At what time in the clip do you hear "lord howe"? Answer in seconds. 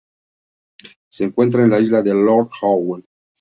2.15-3.03